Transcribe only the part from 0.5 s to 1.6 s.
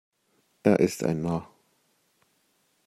Er ist ein Narr.